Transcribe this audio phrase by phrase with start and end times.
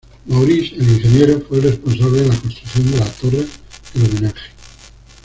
[0.25, 3.45] Maurice el Ingeniero fue el responsable de la construcción de la Torre
[3.93, 4.35] del Homenaje.